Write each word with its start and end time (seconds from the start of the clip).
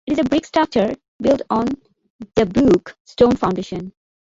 It 0.07 0.13
is 0.13 0.19
a 0.25 0.27
brick 0.27 0.47
structure 0.47 0.95
built 1.21 1.43
on 1.51 1.67
a 1.67 2.25
Dubuque 2.45 2.97
stone 3.05 3.35
foundation. 3.35 3.93